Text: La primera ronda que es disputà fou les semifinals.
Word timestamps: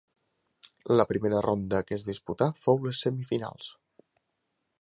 La 0.99 1.05
primera 1.11 1.43
ronda 1.47 1.83
que 1.89 1.97
es 1.99 2.07
disputà 2.09 2.49
fou 2.65 2.83
les 2.89 3.03
semifinals. 3.07 3.73